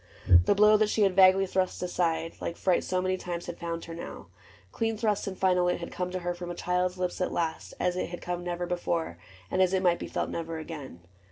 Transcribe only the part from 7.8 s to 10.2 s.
it had come Never before, and as it might be